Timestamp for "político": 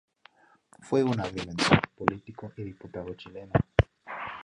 1.95-2.51